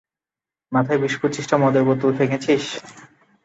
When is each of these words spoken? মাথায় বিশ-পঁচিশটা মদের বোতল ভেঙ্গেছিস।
মাথায় 0.71 0.99
বিশ-পঁচিশটা 1.03 1.55
মদের 1.57 1.83
বোতল 1.87 2.09
ভেঙ্গেছিস। 2.17 2.65